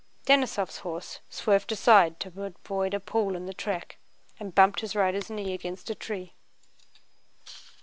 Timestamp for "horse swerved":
0.79-1.71